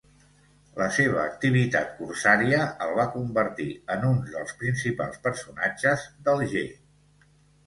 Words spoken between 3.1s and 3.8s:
convertir